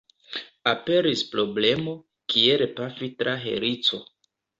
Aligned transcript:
Aperis 0.69 1.19
problemo, 1.33 1.93
kiel 2.33 2.63
pafi 2.79 3.11
tra 3.21 3.35
helico. 3.45 4.01